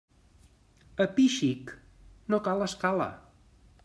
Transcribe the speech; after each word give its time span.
A 1.03 1.05
pi 1.19 1.25
xic 1.33 1.73
no 2.35 2.39
cal 2.49 2.65
escala. 2.69 3.07